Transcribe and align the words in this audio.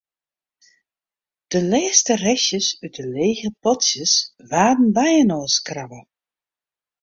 De 1.51 1.59
lêste 1.71 2.11
restjes 2.25 2.67
út 2.83 2.93
de 2.97 3.03
lege 3.15 3.49
potsjes 3.61 4.13
waarden 4.49 4.89
byinoarskrabbe. 4.97 5.99